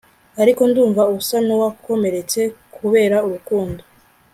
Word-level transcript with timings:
ariko 0.41 0.61
ndumva 0.69 1.01
usa 1.17 1.37
nuwakomeretse 1.45 2.41
kubera 2.75 3.17
urukundo 3.27 3.81